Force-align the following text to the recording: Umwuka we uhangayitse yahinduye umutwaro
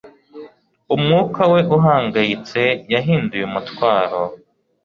Umwuka 0.95 1.41
we 1.51 1.59
uhangayitse 1.77 2.61
yahinduye 2.93 3.43
umutwaro 3.49 4.21